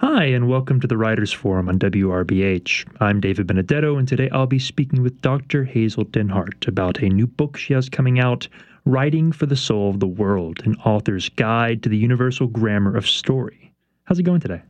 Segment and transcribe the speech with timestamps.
[0.00, 2.86] Hi, and welcome to the Writers Forum on WRBH.
[3.00, 5.64] I'm David Benedetto, and today I'll be speaking with Dr.
[5.64, 8.46] Hazel Denhart about a new book she has coming out,
[8.84, 13.08] Writing for the Soul of the World An Author's Guide to the Universal Grammar of
[13.08, 13.74] Story.
[14.04, 14.62] How's it going today?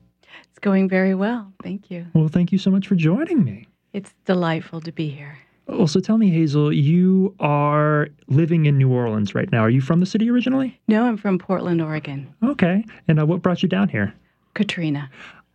[0.48, 1.52] It's going very well.
[1.62, 2.06] Thank you.
[2.14, 3.68] Well, thank you so much for joining me.
[3.92, 5.36] It's delightful to be here.
[5.68, 9.60] Also, tell me, Hazel, you are living in New Orleans right now.
[9.60, 10.80] Are you from the city originally?
[10.88, 12.32] No, I'm from Portland, Oregon.
[12.42, 12.82] Okay.
[13.08, 14.14] And uh, what brought you down here?
[14.54, 15.10] Katrina.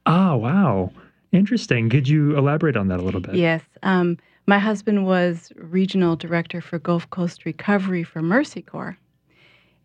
[0.05, 0.91] Ah, wow.
[1.31, 1.89] Interesting.
[1.89, 3.35] Could you elaborate on that a little bit?
[3.35, 3.61] Yes.
[3.81, 8.97] Um, my husband was regional director for Gulf Coast Recovery for Mercy Corps.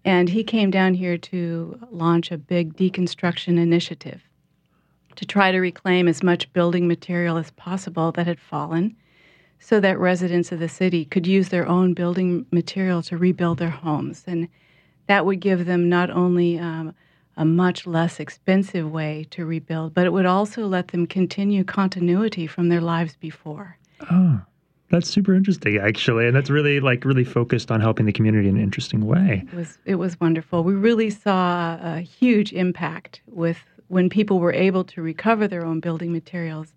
[0.04, 4.22] And he came down here to launch a big deconstruction initiative
[5.16, 8.94] to try to reclaim as much building material as possible that had fallen
[9.58, 13.70] so that residents of the city could use their own building material to rebuild their
[13.70, 14.22] homes.
[14.26, 14.48] And
[15.08, 16.94] that would give them not only um,
[17.38, 22.48] a much less expensive way to rebuild, but it would also let them continue continuity
[22.48, 23.78] from their lives before.
[24.10, 24.40] Oh,
[24.90, 28.56] that's super interesting, actually, and that's really like really focused on helping the community in
[28.56, 29.44] an interesting way.
[29.52, 30.64] It was it was wonderful.
[30.64, 35.78] We really saw a huge impact with when people were able to recover their own
[35.78, 36.74] building materials.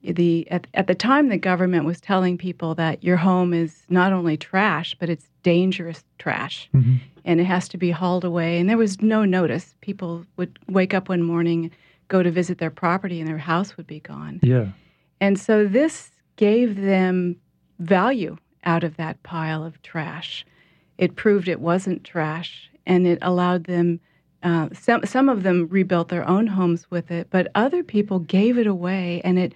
[0.00, 4.12] The at, at the time the government was telling people that your home is not
[4.12, 6.70] only trash, but it's dangerous trash.
[6.72, 6.98] Mm-hmm
[7.28, 8.58] and it has to be hauled away.
[8.58, 9.74] And there was no notice.
[9.82, 11.70] People would wake up one morning,
[12.08, 14.40] go to visit their property, and their house would be gone.
[14.42, 14.68] Yeah.
[15.20, 17.36] And so this gave them
[17.80, 20.46] value out of that pile of trash.
[20.96, 24.00] It proved it wasn't trash, and it allowed them.
[24.42, 28.56] Uh, some some of them rebuilt their own homes with it, but other people gave
[28.56, 29.54] it away, and it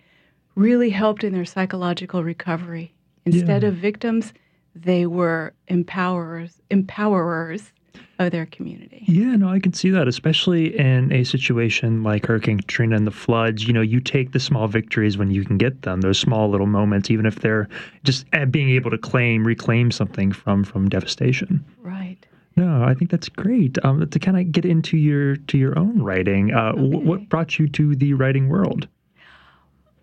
[0.57, 2.93] really helped in their psychological recovery.
[3.25, 3.69] Instead yeah.
[3.69, 4.35] of victims,
[4.75, 7.71] they were empowerers, empowerers
[8.19, 9.05] of their community.
[9.07, 13.13] Yeah, no, I can see that, especially in a situation like Hurricane Katrina and the
[13.13, 13.67] floods.
[13.67, 16.67] You know, you take the small victories when you can get them, those small little
[16.67, 17.69] moments, even if they're
[18.05, 21.65] just eh, being able to claim, reclaim something from from devastation.
[21.81, 22.19] Right.
[22.57, 23.79] No, I think that's great.
[23.83, 26.81] Um, to kind of get into your to your own writing, uh, okay.
[26.81, 28.89] what brought you to the writing world?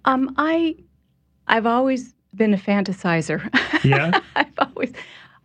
[0.06, 0.76] Um, I,
[1.48, 3.48] I've always been a fantasizer.
[3.82, 4.20] Yeah.
[4.36, 4.92] I've always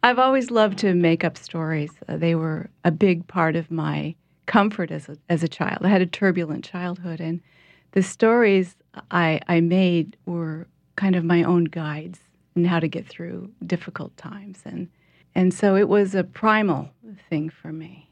[0.02, 1.92] I've always loved to make up stories.
[2.08, 4.16] Uh, they were a big part of my
[4.46, 5.78] comfort as a, as a child.
[5.82, 7.40] I had a turbulent childhood and
[7.92, 8.74] the stories
[9.12, 10.66] I I made were
[10.96, 12.18] kind of my own guides
[12.56, 14.88] in how to get through difficult times and
[15.36, 16.90] and so it was a primal
[17.30, 18.10] thing for me.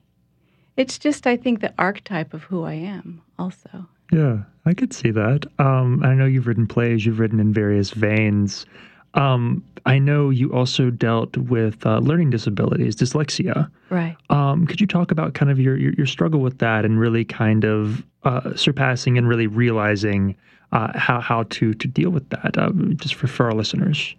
[0.76, 3.88] It's just I think the archetype of who I am also.
[4.12, 5.46] Yeah, I could see that.
[5.58, 8.66] Um, I know you've written plays, you've written in various veins.
[9.14, 13.70] Um, I know you also dealt with uh, learning disabilities, dyslexia.
[13.90, 14.16] Right.
[14.30, 17.24] Um, could you talk about kind of your, your, your struggle with that and really
[17.24, 20.36] kind of uh, surpassing and really realizing
[20.70, 24.14] uh, how how to to deal with that, uh, just for, for our listeners?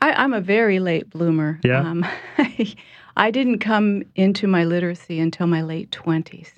[0.00, 1.60] I, am a very late bloomer.
[1.62, 1.80] Yeah.
[1.80, 2.04] Um,
[3.16, 6.52] I didn't come into my literacy until my late twenties.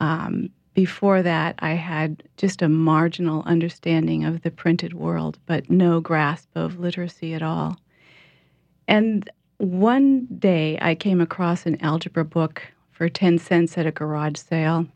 [0.00, 5.98] Um, before that, I had just a marginal understanding of the printed world, but no
[5.98, 7.80] grasp of literacy at all.
[8.86, 12.62] And one day I came across an algebra book
[12.92, 14.86] for 10 cents at a garage sale.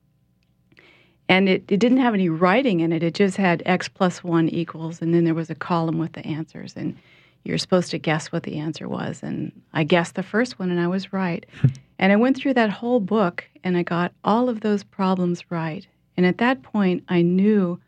[1.28, 3.03] And it, it didn't have any writing in it.
[3.03, 6.25] It just had x plus 1 equals, and then there was a column with the
[6.25, 6.75] answers.
[6.76, 6.97] And
[7.45, 9.23] you're supposed to guess what the answer was.
[9.23, 11.45] And I guessed the first one, and I was right.
[11.99, 15.87] and I went through that whole book, and I got all of those problems right.
[16.17, 17.81] And at that point, I knew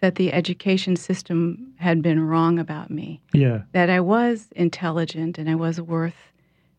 [0.00, 3.20] that the education system had been wrong about me.
[3.32, 3.62] Yeah.
[3.70, 6.32] That I was intelligent and I was worth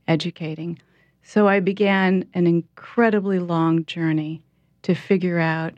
[0.10, 0.78] educating.
[1.24, 4.42] So I began an incredibly long journey
[4.82, 5.74] to figure out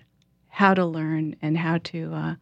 [0.50, 2.36] how to learn and how to uh,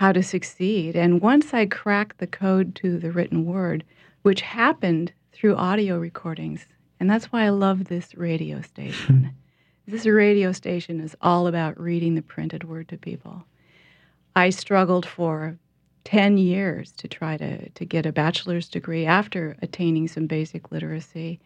[0.00, 0.96] how to succeed.
[0.96, 3.84] And once I cracked the code to the written word,
[4.22, 6.66] which happened through audio recordings,
[6.98, 9.34] and that's why I love this radio station.
[9.86, 13.44] this radio station is all about reading the printed word to people.
[14.34, 15.58] I struggled for
[16.04, 21.38] 10 years to try to, to get a bachelor's degree after attaining some basic literacy,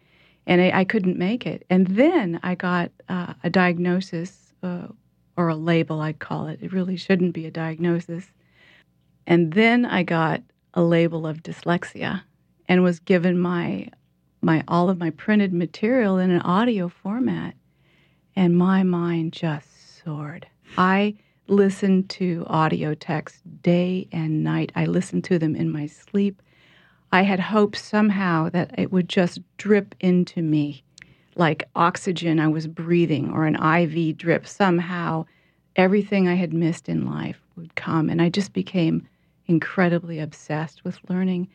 [0.47, 1.65] and I, I couldn't make it.
[1.69, 4.87] And then I got uh, a diagnosis, uh,
[5.35, 6.59] or a label, I'd call it.
[6.61, 8.31] It really shouldn't be a diagnosis
[9.27, 10.41] and then I got
[10.73, 12.23] a label of dyslexia
[12.67, 13.89] and was given my
[14.41, 17.55] my all of my printed material in an audio format
[18.35, 20.45] and my mind just soared.
[20.77, 21.15] I
[21.47, 24.71] listened to audio texts day and night.
[24.75, 26.41] I listened to them in my sleep.
[27.11, 30.83] I had hoped somehow that it would just drip into me
[31.35, 34.47] like oxygen I was breathing or an IV drip.
[34.47, 35.25] Somehow
[35.75, 38.09] everything I had missed in life would come.
[38.09, 39.07] And I just became
[39.47, 41.47] incredibly obsessed with learning.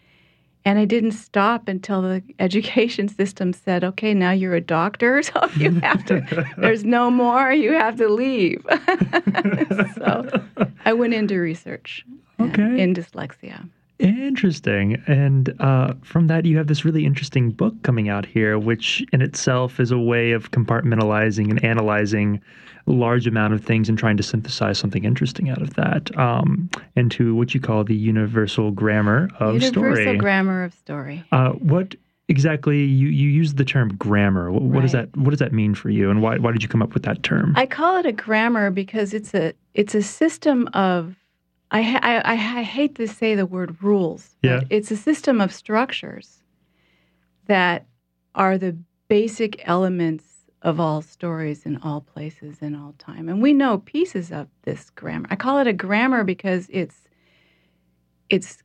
[0.65, 5.49] And I didn't stop until the education system said, okay, now you're a doctor, so
[5.57, 8.65] you have to, there's no more, you have to leave.
[9.95, 10.29] so
[10.85, 12.05] I went into research
[12.39, 12.81] uh, okay.
[12.81, 13.69] in dyslexia.
[14.01, 15.03] Interesting.
[15.07, 19.21] And uh, from that, you have this really interesting book coming out here, which in
[19.21, 22.41] itself is a way of compartmentalizing and analyzing
[22.87, 26.71] a large amount of things and trying to synthesize something interesting out of that um,
[26.97, 29.91] into what you call the universal grammar of universal story.
[29.91, 31.25] Universal grammar of story.
[31.31, 31.95] Uh, what
[32.29, 34.51] exactly you you use the term grammar?
[34.51, 34.83] What, what right.
[34.83, 36.95] does that what does that mean for you, and why why did you come up
[36.95, 37.53] with that term?
[37.57, 41.17] I call it a grammar because it's a it's a system of
[41.71, 44.37] I, I, I hate to say the word rules.
[44.43, 44.61] Yeah.
[44.71, 46.43] It's a system of structures
[47.47, 47.87] that
[48.35, 48.77] are the
[49.09, 50.25] basic elements
[50.63, 53.29] of all stories in all places in all time.
[53.29, 55.27] And we know pieces of this grammar.
[55.31, 56.97] I call it a grammar because it's
[58.29, 58.63] it's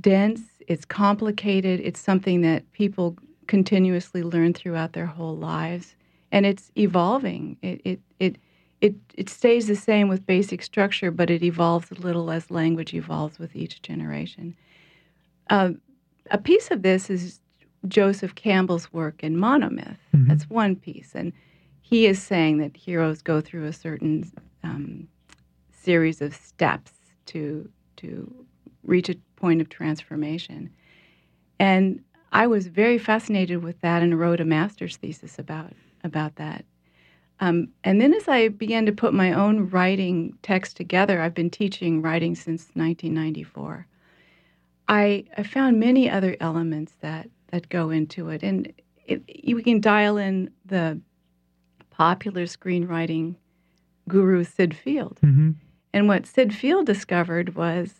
[0.00, 5.94] dense, it's complicated, it's something that people continuously learn throughout their whole lives.
[6.30, 7.56] And it's evolving.
[7.62, 8.36] It it it
[8.82, 12.92] it, it stays the same with basic structure, but it evolves a little as language
[12.92, 14.56] evolves with each generation.
[15.48, 15.70] Uh,
[16.32, 17.40] a piece of this is
[17.86, 19.98] Joseph Campbell's work in Monomyth.
[20.12, 20.26] Mhm.
[20.26, 21.14] That's one piece.
[21.14, 21.32] And
[21.80, 24.28] he is saying that heroes go through a certain
[24.64, 25.06] um,
[25.70, 26.92] series of steps
[27.26, 28.34] to, to
[28.82, 30.70] reach a point of transformation.
[31.60, 32.02] And
[32.32, 36.64] I was very fascinated with that and wrote a master's thesis about, about that.
[37.42, 41.50] Um, and then as I began to put my own writing text together, I've been
[41.50, 43.84] teaching writing since 1994.
[44.86, 48.44] I, I found many other elements that, that go into it.
[48.44, 48.72] And
[49.06, 51.00] it, you can dial in the
[51.90, 53.34] popular screenwriting
[54.06, 55.18] guru Sid Field.
[55.24, 55.50] Mm-hmm.
[55.92, 57.92] And what Sid Field discovered was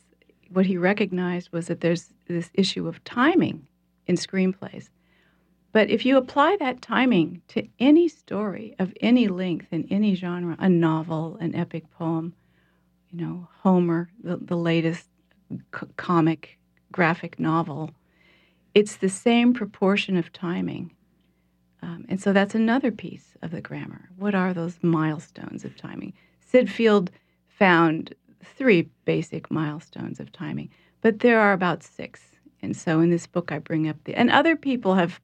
[0.50, 3.66] what he recognized was that there's this issue of timing
[4.06, 4.88] in screenplays.
[5.72, 10.56] But if you apply that timing to any story of any length in any genre,
[10.58, 12.34] a novel, an epic poem,
[13.10, 15.08] you know, Homer, the, the latest
[15.50, 16.58] c- comic
[16.90, 17.90] graphic novel,
[18.74, 20.94] it's the same proportion of timing.
[21.82, 24.10] Um, and so that's another piece of the grammar.
[24.16, 26.12] What are those milestones of timing?
[26.40, 27.10] Sid Field
[27.48, 28.14] found
[28.44, 30.70] three basic milestones of timing,
[31.00, 32.20] but there are about six.
[32.60, 35.20] And so in this book, I bring up the, and other people have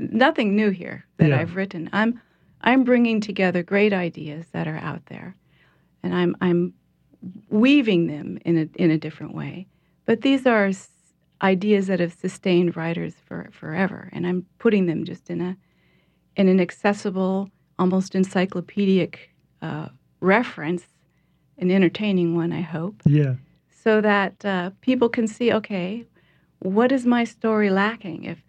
[0.00, 1.38] nothing new here that Yeah.
[1.38, 1.88] I've written.
[1.92, 2.20] I'm
[2.62, 5.34] I'm bringing together great ideas that are out there,
[6.02, 6.74] and I'm I'm
[7.48, 9.66] weaving them in a in a different way.
[10.06, 10.88] But these are s-
[11.42, 15.56] ideas that have sustained writers for forever, and I'm putting them just in a
[16.36, 19.30] in an accessible, almost encyclopedic
[19.62, 19.88] uh,
[20.20, 20.84] reference,
[21.58, 23.34] an entertaining one, I hope, Yeah.
[23.68, 26.06] so that uh, people can see, okay,
[26.60, 28.24] what is my story lacking?
[28.24, 28.42] If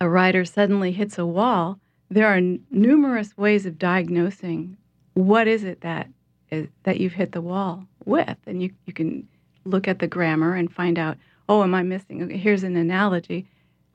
[0.00, 1.78] a writer suddenly hits a wall,
[2.10, 4.76] there are n- numerous ways of diagnosing
[5.14, 6.08] what is it that
[6.50, 9.26] is, that you've hit the wall with, and you you can
[9.64, 11.16] look at the grammar and find out,
[11.48, 12.22] oh, am I missing?
[12.22, 13.46] Okay, here's an analogy.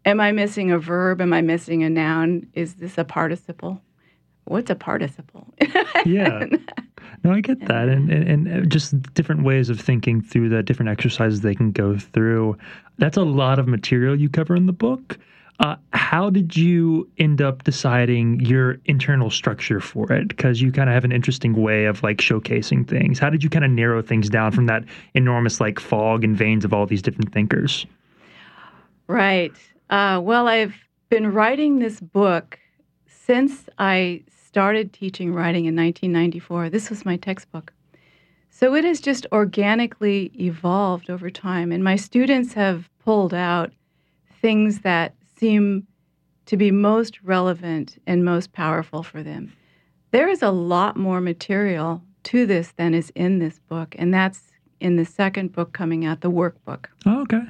[0.06, 1.22] Am I missing a verb?
[1.22, 2.48] Am I missing a noun?
[2.54, 3.81] Is this a participle?
[4.46, 5.54] What's a participle?
[6.06, 6.46] Yeah.
[7.24, 10.63] No, I get that, and, and and uh, just different ways of thinking through the
[10.63, 12.58] different exercises they can go through.
[12.98, 15.20] That's a lot of material you cover in the book.
[15.60, 20.30] Uh, how did you end up deciding your internal structure for it?
[20.30, 23.20] Because you kind of have an interesting way of like showcasing things.
[23.20, 24.86] How did you kind of narrow things down from that
[25.16, 27.86] enormous like fog and veins of all these different thinkers?
[29.08, 29.51] Right.
[29.89, 30.75] Uh, well, I've
[31.10, 32.58] been writing this book
[33.08, 36.70] since I started teaching writing in 1994.
[36.70, 37.74] This was my textbook.
[38.50, 41.72] So it has just organically evolved over time.
[41.72, 43.72] And my students have pulled out
[44.42, 45.88] things that seem
[46.46, 49.53] to be most relevant and most powerful for them.
[50.12, 54.51] There is a lot more material to this than is in this book, and that's
[54.79, 56.86] in the second book coming out, the workbook.
[57.05, 57.43] Oh, okay.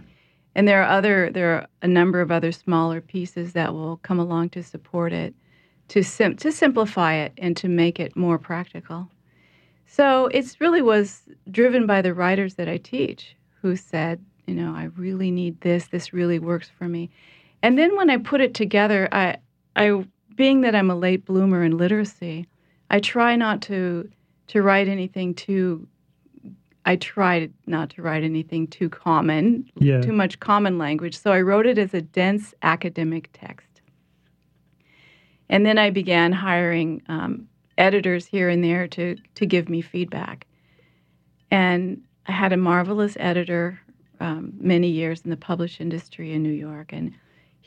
[0.55, 4.19] And there are other there are a number of other smaller pieces that will come
[4.19, 5.33] along to support it,
[5.89, 9.09] to sim- to simplify it and to make it more practical.
[9.85, 14.73] So it's really was driven by the writers that I teach who said, you know,
[14.73, 15.87] I really need this.
[15.87, 17.09] This really works for me.
[17.61, 19.37] And then when I put it together, I
[19.75, 22.47] I being that I'm a late bloomer in literacy,
[22.89, 24.09] I try not to
[24.47, 25.87] to write anything too
[26.85, 30.01] I tried not to write anything too common, Yeah.
[30.01, 31.15] too much common language.
[31.17, 33.81] So I wrote it as a dense academic text.
[35.49, 37.47] And then I began hiring um,
[37.77, 40.47] editors here and there to to give me feedback.
[41.51, 43.79] And I had a marvelous editor
[44.19, 47.13] um, many years in the published industry in New York, and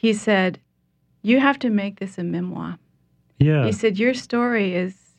[0.03, 0.59] he said,
[1.23, 2.79] "You have to make this a memoir."
[3.39, 3.65] Yeah.
[3.65, 5.15] He said, "Your story is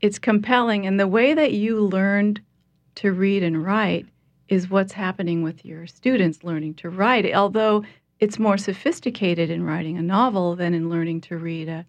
[0.00, 2.40] it's compelling, and the way that you learned
[2.96, 4.06] to read and write
[4.48, 7.32] is what's happening with your students learning to write.
[7.32, 7.84] Although
[8.18, 11.86] it's more sophisticated in writing a novel than in learning to read a,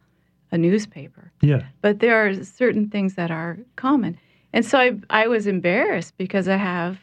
[0.52, 1.32] a newspaper.
[1.42, 1.64] Yeah.
[1.82, 4.18] But there are certain things that are common."
[4.54, 7.00] And so I, I was embarrassed because I have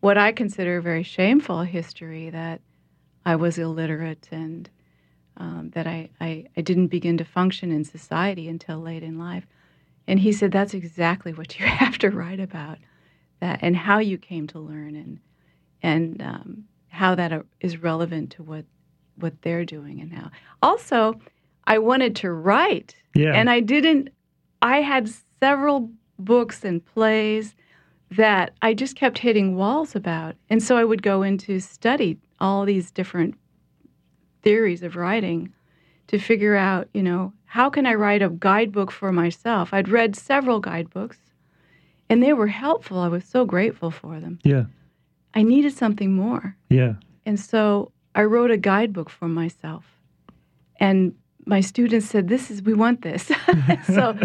[0.00, 2.60] what I consider a very shameful history that
[3.24, 4.68] I was illiterate and
[5.36, 9.46] um, that I, I, I didn't begin to function in society until late in life.
[10.06, 12.78] And he said, That's exactly what you have to write about
[13.40, 15.20] that and how you came to learn and,
[15.82, 17.42] and um, how that uh,
[17.80, 18.64] relevant to what,
[19.16, 20.30] what they're doing and how.
[20.62, 21.18] Also,
[21.66, 22.94] I wanted to write.
[23.14, 23.32] Yeah.
[23.32, 24.10] And I didn't,
[24.60, 25.10] I had
[25.40, 27.54] several books and plays
[28.10, 30.36] that I just kept hitting walls about.
[30.50, 33.36] And so I would go into study all these different
[34.42, 35.52] theories of writing
[36.08, 39.72] to figure out, you know, how can I write a guidebook for myself?
[39.72, 41.18] I'd read several guidebooks
[42.10, 42.98] and they were helpful.
[42.98, 44.40] I was so grateful for them.
[44.42, 44.64] Yeah.
[45.34, 46.56] I needed something more.
[46.68, 46.94] Yeah.
[47.24, 49.84] And so I wrote a guidebook for myself.
[50.76, 51.14] And
[51.46, 53.30] my students said, This is, we want this.
[53.86, 54.18] so,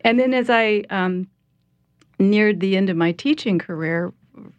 [0.00, 1.28] and then as I um,
[2.18, 4.12] neared the end of my teaching career,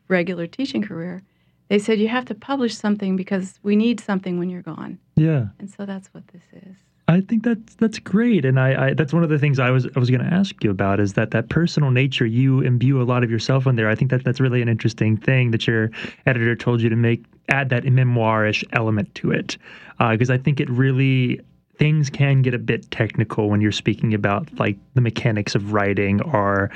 [0.08, 1.24] regular teaching career,
[1.68, 5.00] they said, You have to publish something because we need something when you're gone.
[5.16, 5.48] Yeah.
[5.60, 6.76] And so that's what this is.
[7.08, 9.88] I think that's that's great, and I, I that's one of the things I was
[9.96, 13.06] I was going to ask you about is that that personal nature you imbue a
[13.06, 13.90] lot of yourself in there.
[13.90, 15.92] I think that that's really an interesting thing that your
[16.26, 19.56] editor told you to make add that memoirish element to it,
[20.00, 21.42] because uh, I think it really
[21.78, 26.22] things can get a bit technical when you're speaking about like the mechanics of writing
[26.24, 26.72] or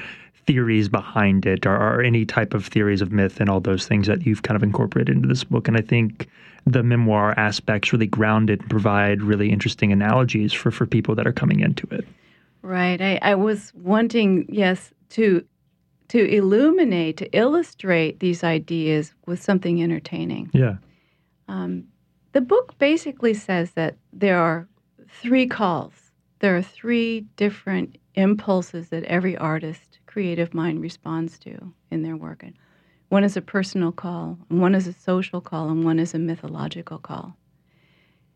[0.50, 4.08] theories behind it or, or, any type of theories of myth and all those things
[4.08, 5.68] that you've kind of incorporated into this book.
[5.68, 6.28] And I think
[6.66, 11.28] the memoir aspects really ground it and provide really interesting analogies for, for people that
[11.28, 12.04] are coming into it.
[12.64, 13.00] Right.
[13.00, 15.46] I, I was wanting, yes, to
[16.08, 20.50] to illuminate, to illustrate these ideas with something entertaining.
[20.56, 20.78] Yeah.
[21.48, 21.84] Um,
[22.32, 24.68] the book basically says that there are
[25.08, 25.94] three calls.
[26.40, 32.42] There are three different impulses that every artist, creative mind responds to in their work.
[32.42, 32.56] And
[33.10, 36.98] one is a personal call, one is a social call, and one is a mythological
[36.98, 37.38] call.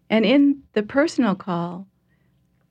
[0.07, 1.87] And in the personal call,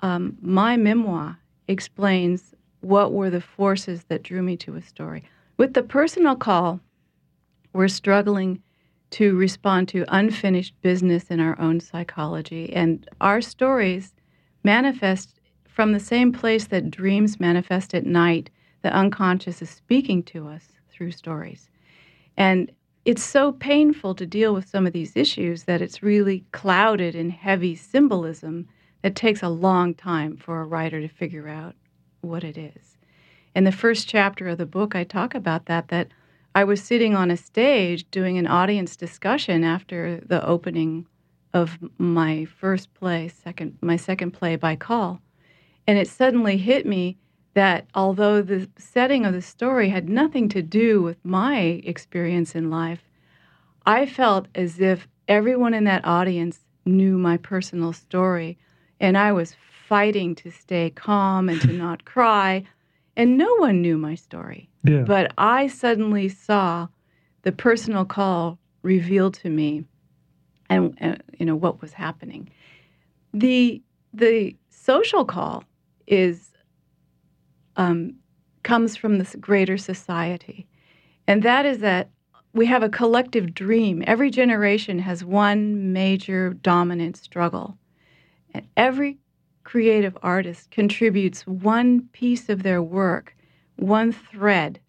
[0.00, 5.25] um, my memoir explains what were the forces that drew me to a story.
[5.56, 6.78] With the personal call,
[7.73, 8.62] we're struggling
[9.11, 14.14] to respond to unfinished business in our own psychology, and our stories
[14.62, 18.49] manifest from the same place that dreams manifest at night.
[18.82, 21.70] The unconscious is speaking to us through stories.
[22.36, 22.70] And
[23.04, 27.30] it's so painful to deal with some of these issues that it's really clouded in
[27.30, 28.68] heavy symbolism
[29.02, 31.74] that takes a long time for a writer to figure out
[32.20, 32.96] what it is.
[33.54, 36.08] In the first chapter of the book, I talk about that, that
[36.54, 41.06] I was sitting on a stage doing an audience discussion after the opening
[41.52, 45.20] of my first play, second my second play by call.
[45.86, 47.18] And it suddenly hit me
[47.54, 52.71] that although the setting of the story had nothing to do with my experience in
[52.71, 53.02] life,
[53.85, 58.59] I felt as if everyone in that audience knew my personal story,
[59.00, 59.56] and I was
[59.88, 62.64] fighting to stay calm and to not cry,
[63.16, 64.68] and no one knew my story.
[64.85, 65.02] Yeah.
[65.02, 66.88] But I suddenly saw
[67.42, 69.85] the personal call revealed to me
[70.71, 72.49] and uh, you know what was happening.
[73.35, 73.82] The
[74.12, 75.64] the social call
[76.06, 76.51] is
[77.76, 78.14] um,
[78.62, 80.66] comes from this greater society,
[81.26, 82.10] and that is that
[82.52, 84.04] we have a collective dream.
[84.06, 87.78] Every generation has one major dominant struggle,
[88.52, 89.18] and every
[89.64, 93.34] creative artist contributes one piece of their work,
[93.76, 94.80] one thread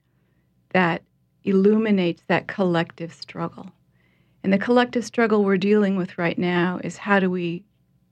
[0.73, 1.03] that
[1.43, 3.71] illuminates that collective struggle.
[4.43, 7.63] And the collective struggle we're dealing with right now is how do we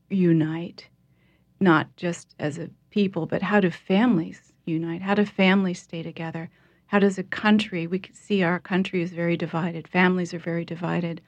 [0.09, 0.87] unite,
[1.59, 5.01] not just as a people, but how do families unite?
[5.01, 6.49] How do families stay together?
[6.87, 11.21] How does a country, we see our country is very divided, families are very divided.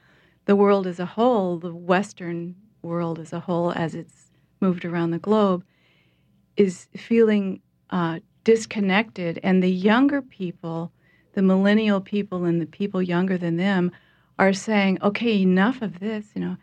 [0.44, 5.10] The world as a whole, the Western world as a whole, as it's moved around
[5.10, 5.64] the globe,
[6.56, 7.60] is feeling
[7.90, 9.40] uh, disconnected.
[9.42, 10.92] And the younger people,
[11.32, 13.90] the millennial people and the people younger than them,
[14.38, 16.56] are saying, okay, enough of this, you know,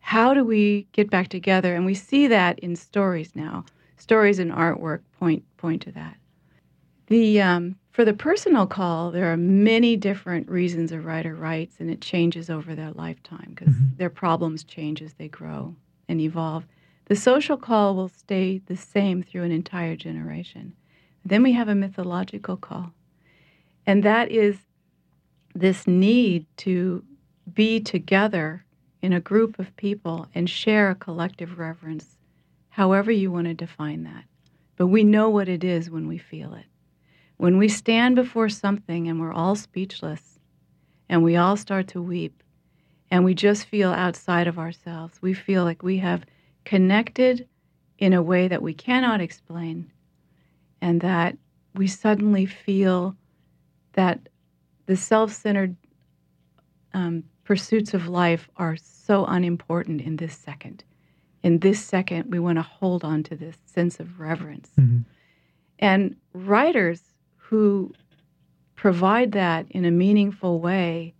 [0.00, 1.74] how do we get back together?
[1.74, 3.64] And we see that in stories now,
[3.96, 6.17] stories and artwork, point point to that.
[7.08, 11.90] The um, for the personal call, there are many different reasons a writer writes, and
[11.90, 13.96] it changes over their lifetime because mm-hmm.
[13.96, 15.74] their problems change as they grow
[16.08, 16.66] and evolve.
[17.06, 20.74] The social call will stay the same through an entire generation.
[21.24, 22.92] Then we have a mythological call,
[23.86, 24.58] and that is
[25.54, 27.02] this need to
[27.52, 28.64] be together
[29.00, 32.18] in a group of people and share a collective reverence,
[32.68, 34.24] however you want to define that.
[34.76, 36.66] But we know what it is when we feel it.
[37.38, 40.40] When we stand before something and we're all speechless
[41.08, 42.42] and we all start to weep
[43.10, 46.24] and we just feel outside of ourselves, we feel like we have
[46.64, 47.48] connected
[47.98, 49.90] in a way that we cannot explain
[50.80, 51.38] and that
[51.74, 53.16] we suddenly feel
[53.92, 54.18] that
[54.86, 55.76] the self centered
[56.92, 60.82] um, pursuits of life are so unimportant in this second.
[61.44, 64.70] In this second, we want to hold on to this sense of reverence.
[64.76, 65.02] Mm-hmm.
[65.78, 67.02] And writers
[67.48, 67.90] who
[68.76, 71.14] provide that in a meaningful way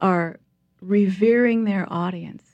[0.00, 0.38] are
[0.80, 2.44] revering their audience.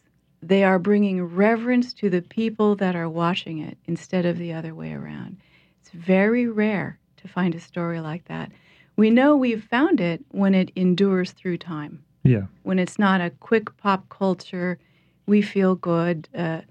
[0.41, 4.75] They are bringing reverence to the people that are watching it instead of the other
[4.75, 5.37] way around.
[5.81, 8.51] It's very rare to find a story like that.
[8.97, 12.03] We know we've found it when it endures through time.
[12.25, 12.47] Yeah.
[12.63, 14.79] When it's not a quick pop culture,
[15.27, 16.63] we feel good, uh,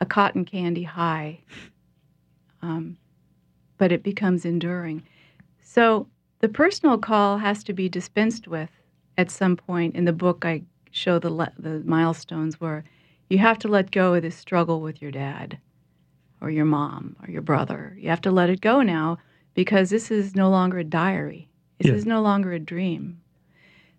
[0.00, 1.40] a cotton candy high.
[2.60, 2.96] Um,
[3.78, 5.02] but it becomes enduring.
[5.62, 6.06] So
[6.40, 8.70] the personal call has to be dispensed with
[9.18, 9.94] at some point.
[9.94, 12.84] In the book, I show the, le- the milestones where
[13.28, 15.58] you have to let go of this struggle with your dad
[16.40, 17.96] or your mom or your brother.
[17.98, 19.18] You have to let it go now
[19.54, 21.48] because this is no longer a diary.
[21.78, 21.94] This yeah.
[21.94, 23.20] is no longer a dream.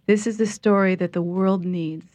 [0.06, 2.06] This is the story that the world needs.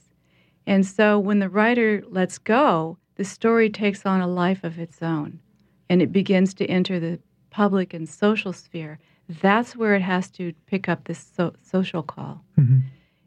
[0.66, 5.02] And so when the writer lets go, the story takes on a life of its
[5.02, 5.40] own
[5.90, 7.18] and it begins to enter the
[7.52, 8.98] public and social sphere,
[9.40, 12.42] that's where it has to pick up this so- social call.
[12.58, 12.78] Mm-hmm.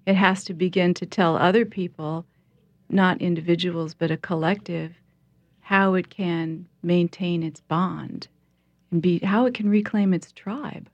[0.06, 2.26] It has to begin to tell other people,
[2.90, 4.94] not individuals, but a collective,
[5.62, 8.28] how it can maintain its bond
[8.92, 10.90] and be how it can reclaim its tribe.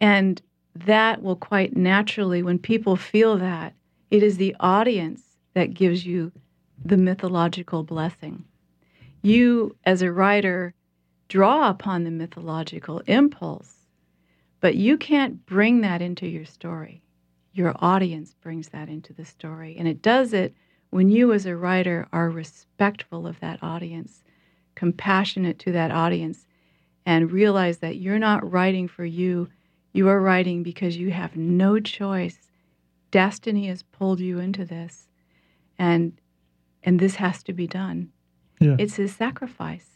[0.00, 0.40] And
[0.74, 3.74] that will quite naturally, when people feel that,
[4.10, 5.22] it is the audience
[5.54, 6.32] that gives you
[6.84, 8.44] the mythological blessing.
[9.22, 10.74] You, as a writer,
[11.28, 13.86] draw upon the mythological impulse,
[14.60, 17.02] but you can't bring that into your story.
[17.52, 20.54] Your audience brings that into the story, and it does it
[20.90, 24.22] when you, as a writer, are respectful of that audience,
[24.76, 26.46] compassionate to that audience,
[27.04, 29.48] and realize that you're not writing for you,
[29.92, 32.38] you are writing because you have no choice.
[33.10, 35.08] Destiny has pulled you into this,
[35.78, 36.12] and
[36.82, 38.10] and this has to be done.
[38.60, 38.76] Yeah.
[38.78, 39.93] It's a sacrifice.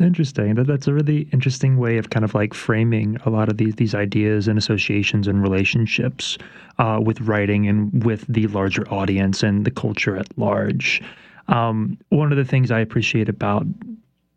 [0.00, 0.54] Interesting.
[0.54, 3.74] That that's a really interesting way of kind of like framing a lot of these
[3.74, 6.38] these ideas and associations and relationships
[6.78, 11.02] uh, with writing and with the larger audience and the culture at large.
[11.48, 13.66] Um, one of the things I appreciate about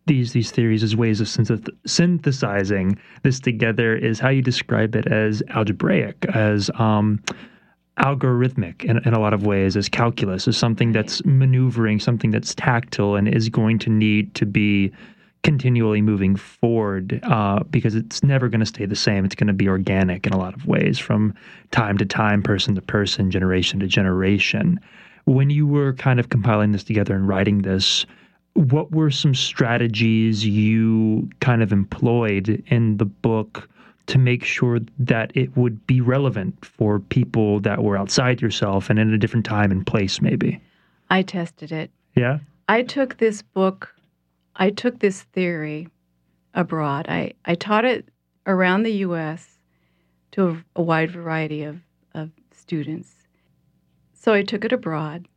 [0.08, 5.06] these these theories as ways of synth- synthesizing this together is how you describe it
[5.08, 7.22] as algebraic, as um,
[8.00, 12.56] algorithmic in, in a lot of ways, as calculus, as something that's maneuvering, something that's
[12.56, 14.92] tactile, and is going to need to be
[15.44, 19.26] continually moving forward uh, because it's never going to stay the same.
[19.26, 21.34] It's going to be organic in a lot of ways from
[21.72, 24.80] time to time, person to person, generation to generation.
[25.26, 28.06] When you were kind of compiling this together and writing this,
[28.54, 33.70] what were some strategies you kind of employed in the book
[34.08, 39.00] to make sure that it would be relevant for people that were outside yourself and
[39.00, 40.60] in a different time and place, maybe?
[41.10, 41.92] I tested it.
[42.16, 42.40] Yeah.
[42.68, 43.94] I took this book
[44.56, 45.88] I took this theory
[46.54, 47.08] abroad.
[47.08, 48.10] I, I taught it
[48.46, 49.58] around the U.S.
[50.32, 51.80] to a, a wide variety of,
[52.14, 53.28] of students.
[54.14, 55.28] So I took it abroad.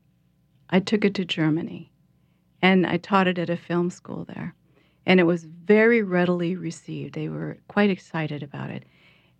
[0.70, 1.92] I took it to Germany,
[2.60, 4.54] and I taught it at a film school there.
[5.06, 7.14] And it was very readily received.
[7.14, 8.84] They were quite excited about it.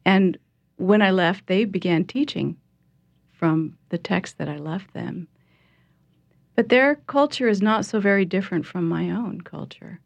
[0.04, 0.38] And
[0.76, 2.56] when I left, they began teaching
[3.32, 5.28] from the text that I left them.
[6.54, 10.00] But their culture is not so very different from my own culture.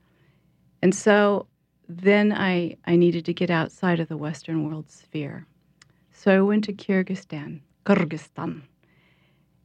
[0.83, 1.47] And so
[1.89, 5.47] then I, I needed to get outside of the Western world sphere.
[6.13, 8.63] So I went to Kyrgyzstan, Kyrgyzstan,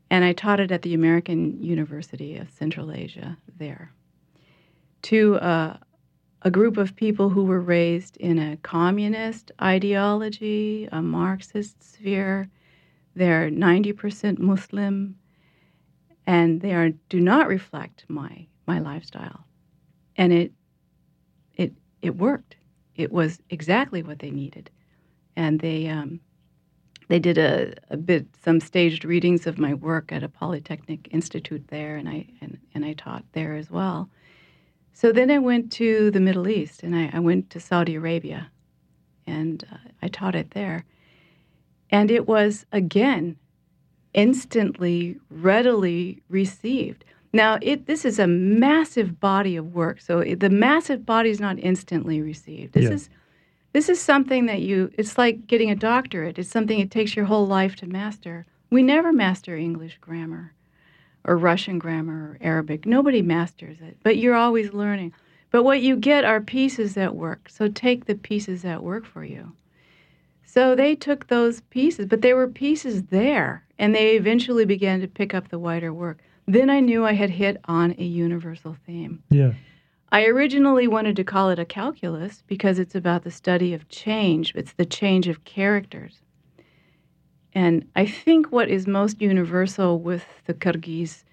[0.09, 3.91] and I taught it at the American University of Central Asia there
[5.03, 5.77] to uh,
[6.41, 12.49] a group of people who were raised in a communist ideology, a Marxist sphere.
[13.15, 15.15] They're 90% Muslim,
[16.25, 19.45] and they are do not reflect my my lifestyle
[20.17, 20.51] and it
[21.55, 22.55] it it worked.
[22.95, 24.69] It was exactly what they needed,
[25.35, 26.19] and they um,
[27.09, 31.67] they did a, a bit some staged readings of my work at a Polytechnic Institute
[31.69, 34.09] there, and I and, and I taught there as well.
[34.93, 38.51] So then I went to the Middle East, and I, I went to Saudi Arabia,
[39.25, 40.85] and uh, I taught it there,
[41.89, 43.37] and it was again
[44.13, 47.03] instantly, readily received.
[47.33, 49.99] Now, it, this is a massive body of work.
[50.01, 52.73] So it, the massive body is not instantly received.
[52.73, 52.91] This Yeah.
[52.91, 53.09] is
[53.73, 54.91] this is something that you.
[54.99, 56.37] It's like getting a doctorate.
[56.37, 58.45] It's something it takes your whole life to master.
[58.69, 60.53] We never master English grammar,
[61.23, 62.85] or Russian grammar, or Arabic.
[62.85, 65.13] Nobody masters it, but you're always learning.
[65.49, 67.49] But what you get are pieces that work.
[67.49, 69.53] So take the pieces that work for you.
[70.53, 75.07] So they took those pieces, but there were pieces there, and they eventually began to
[75.07, 76.19] pick up the wider work.
[76.45, 79.23] Then I knew I had hit on a universal theme.
[79.31, 79.53] Yeah.
[80.11, 84.53] I originally wanted to call it a calculus because it's about the study of change,
[84.53, 86.21] it's the change of characters.
[87.53, 91.23] And I think what is most universal with the Kyrgyz,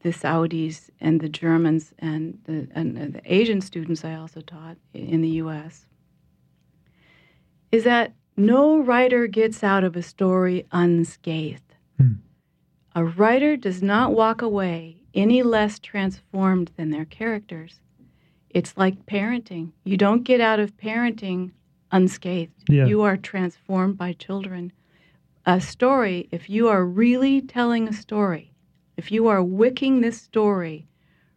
[0.00, 5.22] the Saudis, and the Germans, and the, and the Asian students I also taught in
[5.22, 5.86] the US
[7.72, 11.74] is that no writer gets out of a story unscathed.
[11.98, 12.12] Hmm.
[12.94, 17.80] A writer does not walk away any less transformed than their characters.
[18.50, 19.72] It's like parenting.
[19.84, 21.50] You don't get out of parenting
[21.90, 22.52] unscathed.
[22.68, 22.86] Yeah.
[22.86, 24.72] You are transformed by children.
[25.44, 28.52] A story, if you are really telling a story,
[28.96, 30.86] if you are wicking this story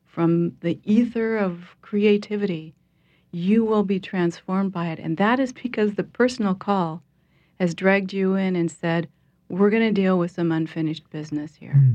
[0.05, 2.75] from the ether of creativity,
[3.31, 4.99] you will be transformed by it.
[4.99, 7.01] And that is because the personal call
[7.59, 9.07] has dragged you in and said,
[9.49, 11.73] We're going to deal with some unfinished business here.
[11.73, 11.93] Hmm.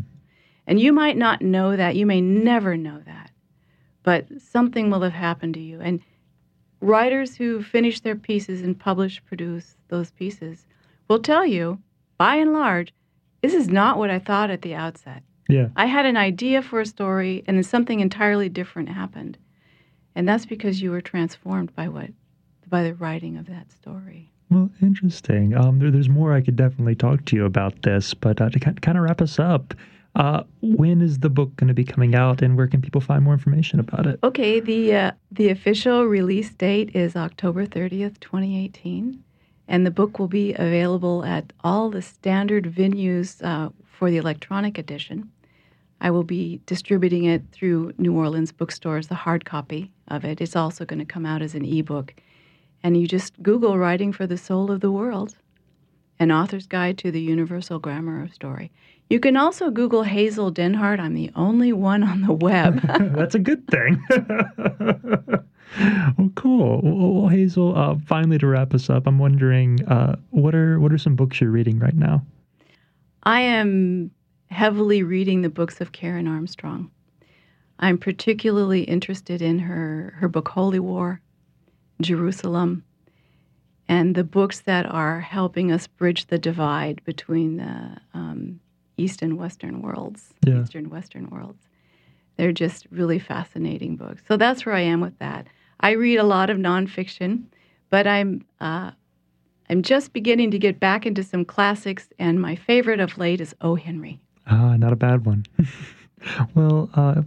[0.67, 1.97] And you might not know that.
[1.97, 3.31] You may never know that.
[4.03, 5.81] But something will have happened to you.
[5.81, 6.01] And
[6.81, 10.67] writers who finish their pieces and publish, produce those pieces
[11.09, 11.81] will tell you,
[12.19, 12.93] by and large,
[13.43, 15.23] this is not what I thought at the outset.
[15.49, 15.69] Yeah.
[15.77, 19.39] I had an idea for a story, and then something entirely different happened.
[20.17, 22.09] And that's because you were transformed by what,
[22.69, 24.33] by the writing of that story.
[24.51, 25.55] Well, interesting.
[25.55, 28.59] Um, there, there's more I could definitely talk to you about this, but uh, to
[28.59, 29.75] kind of wrap us up,
[30.15, 33.23] uh, when is the book going to be coming out, and where can people find
[33.23, 34.19] more information about it?
[34.23, 39.23] Okay, the uh, the official release date is October 30th, 2018,
[39.69, 44.79] and the book will be available at all the standard venues uh, for the electronic
[44.79, 45.31] edition.
[46.01, 50.41] I will be distributing it through New Orleans bookstores, the hard copy of it.
[50.41, 52.15] It's also going to come out as an ebook.
[52.83, 55.37] And you just Google Writing for the Soul of the World,
[56.19, 58.71] an author's guide to the universal grammar of story.
[59.09, 60.99] You can also Google Hazel Denhart.
[60.99, 62.81] I'm the only one on the web.
[63.15, 64.03] That's a good thing.
[66.19, 66.81] well, cool.
[66.83, 70.99] Well, Hazel, uh, finally to wrap us up, I'm wondering uh, what are what are
[70.99, 72.25] some books you're reading right now?
[73.23, 74.11] I am
[74.51, 76.91] heavily reading the books of Karen Armstrong.
[77.79, 81.21] I'm particularly interested in her, her book Holy War,
[82.01, 82.85] Jerusalem,
[83.89, 88.61] and the books that are helping us bridge the divide between the um,
[88.97, 90.63] East and Western worlds, Yeah.
[90.63, 91.63] Eastern Western worlds.
[92.37, 94.23] They're just really fascinating books.
[94.27, 95.47] So that's where I am with that.
[95.81, 97.45] I read a lot of nonfiction,
[97.91, 98.93] but I'm uh,
[99.69, 103.55] I'm just beginning to get back into some classics, and my favorite of late is
[103.61, 103.75] O.
[103.75, 104.21] Henry.
[104.47, 105.45] Ah, not a bad one.
[106.55, 107.23] well, uh,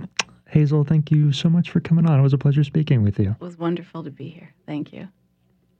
[0.47, 2.19] Hazel, thank you so much for coming on.
[2.19, 3.31] It was a pleasure speaking with you.
[3.31, 4.53] It was wonderful to be here.
[4.65, 5.07] Thank you.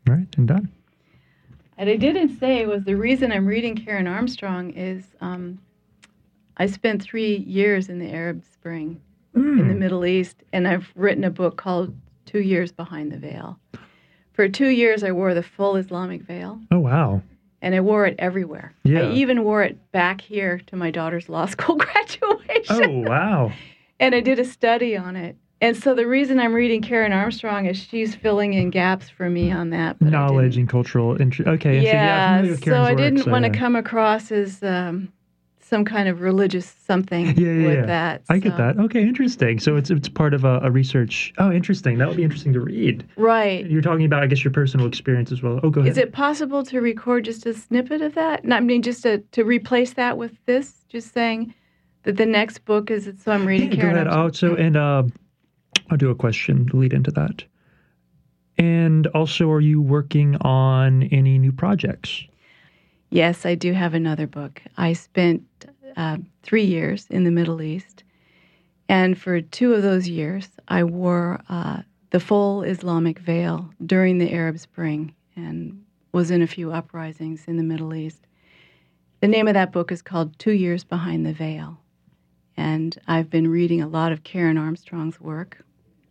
[0.08, 0.70] All right, and done.
[1.78, 5.60] And I didn't say was the reason I'm reading Karen Armstrong is um,
[6.58, 9.00] I spent three years in the Arab Spring
[9.36, 13.58] in the Middle East, and I've written a book called Two Years Behind the Veil.
[14.34, 17.22] For two years, I wore the full Islamic veil, Oh wow.
[17.62, 18.74] And I wore it everywhere.
[18.84, 19.02] Yeah.
[19.02, 23.06] I even wore it back here to my daughter's law school graduation.
[23.06, 23.52] Oh wow.
[24.00, 25.36] and I did a study on it.
[25.62, 29.52] And so the reason I'm reading Karen Armstrong is she's filling in gaps for me
[29.52, 30.02] on that.
[30.02, 31.50] Knowledge and cultural interest.
[31.50, 31.80] Okay.
[31.80, 35.12] so, yeah, I'm yeah, so I didn't want to uh, come across as um,
[35.70, 37.86] some kind of religious something Yeah, yeah, with yeah.
[37.86, 38.24] that.
[38.30, 38.78] I get that.
[38.80, 39.60] Okay, interesting.
[39.60, 41.32] So it's it's part of a, a research.
[41.38, 42.00] Oh, interesting.
[42.00, 43.06] That would be interesting to read.
[43.16, 43.66] Right.
[43.70, 45.60] You're talking about, I guess, your personal experience as well.
[45.62, 45.92] Oh, go ahead.
[45.92, 48.44] Is it possible to record just a snippet of that?
[48.44, 51.54] No, I mean, just to, to replace that with this, just saying
[52.04, 54.08] that the next book is, it so I'm reading Yeah, go ahead.
[54.08, 54.54] Armstrong.
[54.54, 55.04] Oh, so and uh,
[55.92, 57.44] I'll do a question to lead into that.
[58.58, 62.24] And also, are you working on any new projects?
[63.10, 64.62] Yes, I do have another book.
[64.78, 65.44] I spent
[65.98, 68.04] uh, three years in the Middle East,
[68.88, 74.32] and for two of those years, I wore uh, the full Islamic veil during the
[74.32, 78.26] Arab Spring and was in a few uprisings in the Middle East.
[79.22, 81.78] The name of that book is called Two Years Behind the Veil.
[82.58, 85.64] And I've been reading a lot of Karen Armstrong's work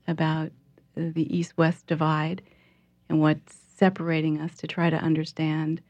[0.07, 0.51] about
[0.95, 2.43] the East West divide
[3.09, 5.81] and what's separating us to try to understand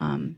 [0.00, 0.36] um,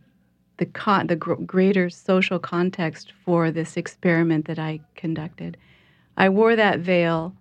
[0.58, 5.56] the, con- the gr- greater social context for this experiment that I conducted.
[6.16, 7.34] I wore that veil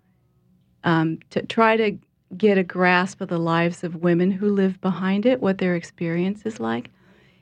[0.83, 1.97] um, to try to
[2.37, 6.43] get a grasp of the lives of women who live behind it, what their experience
[6.45, 6.89] is like.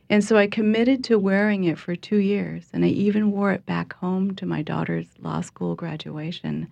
[0.09, 3.65] And so I committed to wearing it for two years, and I even wore it
[3.67, 6.67] back home to my daughter's law school graduation.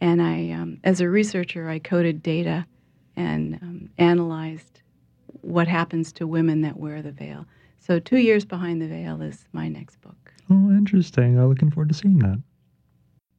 [0.00, 2.66] And I, um, as a researcher, I coded data
[3.16, 4.80] and um, analyzed
[5.42, 7.46] what happens to women that wear the veil.
[7.78, 10.32] So, Two Years Behind the Veil is my next book.
[10.50, 11.38] Oh, interesting.
[11.38, 12.38] I'm looking forward to seeing that.